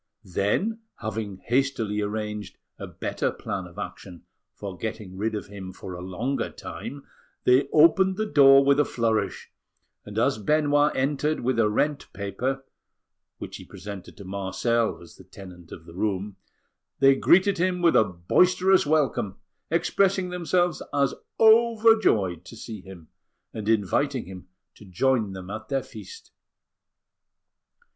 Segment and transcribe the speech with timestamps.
[0.25, 4.23] Then, having hastily arranged a better plan of action
[4.55, 7.05] for getting rid of him for a longer time,
[7.43, 9.51] they opened the door with a flourish,
[10.03, 12.65] and as Benoit entered with a rent paper,
[13.37, 16.35] which he presented to Marcel as the tenant of the room,
[16.97, 19.37] they greeted him with a boisterous welcome,
[19.69, 23.09] expressing themselves as overjoyed to see him,
[23.53, 26.31] and inviting him to join them at their feast.